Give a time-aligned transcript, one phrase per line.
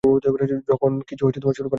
[0.69, 1.69] যখন কিছু শুরু করেন।